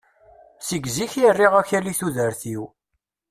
Seg 0.67 0.83
zik 0.95 1.13
i 1.21 1.25
rriɣ 1.31 1.53
akal 1.61 1.85
i 1.91 1.93
tudert-iw. 1.99 2.63